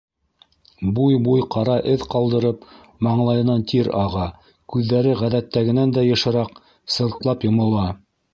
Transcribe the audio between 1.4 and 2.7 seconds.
ҡара эҙ ҡалдырып,